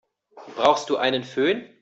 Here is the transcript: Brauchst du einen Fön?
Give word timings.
Brauchst 0.55 0.89
du 0.89 0.97
einen 0.97 1.23
Fön? 1.23 1.69